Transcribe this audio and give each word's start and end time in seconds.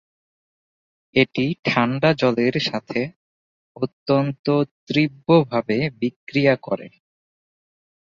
এটি 1.15 1.45
ঠাণ্ডা 1.65 2.09
জলের 2.13 2.55
সাথে 2.61 3.01
অত্যন্ত 3.75 4.45
তীব্রভাবে 4.87 5.77
বিক্রিয়া 6.01 6.55
করে। 6.61 6.87